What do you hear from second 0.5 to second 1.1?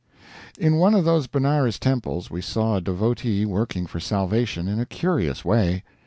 In one of